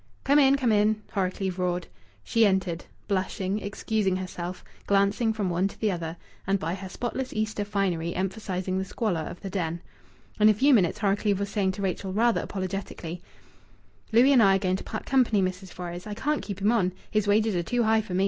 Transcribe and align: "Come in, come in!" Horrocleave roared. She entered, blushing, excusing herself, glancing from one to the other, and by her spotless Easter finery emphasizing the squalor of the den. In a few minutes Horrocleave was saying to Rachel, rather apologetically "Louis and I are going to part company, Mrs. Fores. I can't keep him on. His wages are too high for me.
"Come 0.23 0.39
in, 0.39 0.57
come 0.57 0.71
in!" 0.71 1.03
Horrocleave 1.13 1.59
roared. 1.59 1.85
She 2.23 2.43
entered, 2.43 2.85
blushing, 3.07 3.59
excusing 3.59 4.15
herself, 4.15 4.63
glancing 4.87 5.31
from 5.31 5.51
one 5.51 5.67
to 5.67 5.79
the 5.79 5.91
other, 5.91 6.17
and 6.47 6.57
by 6.57 6.73
her 6.73 6.89
spotless 6.89 7.31
Easter 7.33 7.63
finery 7.63 8.15
emphasizing 8.15 8.79
the 8.79 8.83
squalor 8.83 9.21
of 9.21 9.41
the 9.41 9.49
den. 9.51 9.79
In 10.39 10.49
a 10.49 10.55
few 10.55 10.73
minutes 10.73 10.97
Horrocleave 10.97 11.37
was 11.39 11.49
saying 11.49 11.73
to 11.73 11.83
Rachel, 11.83 12.13
rather 12.13 12.41
apologetically 12.41 13.21
"Louis 14.11 14.33
and 14.33 14.41
I 14.41 14.55
are 14.55 14.57
going 14.57 14.77
to 14.77 14.83
part 14.83 15.05
company, 15.05 15.39
Mrs. 15.39 15.69
Fores. 15.71 16.07
I 16.07 16.15
can't 16.15 16.41
keep 16.41 16.61
him 16.63 16.71
on. 16.71 16.93
His 17.11 17.27
wages 17.27 17.55
are 17.55 17.61
too 17.61 17.83
high 17.83 18.01
for 18.01 18.15
me. 18.15 18.19